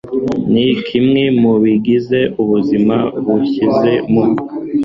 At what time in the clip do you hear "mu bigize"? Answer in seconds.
1.41-2.19